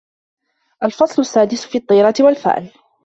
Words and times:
الْفَصْلُ 0.83 1.21
السَّادِسُ 1.21 1.65
فِي 1.65 1.77
الطِّيَرَةِ 1.77 2.13
وَالْفَأْلِ 2.19 2.71